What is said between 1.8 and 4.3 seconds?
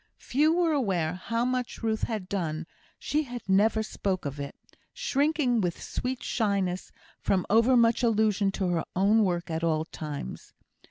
Ruth had done; she never spoke